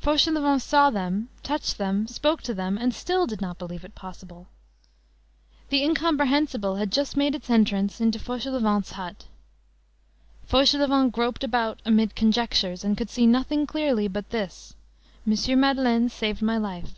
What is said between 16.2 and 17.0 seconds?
my life."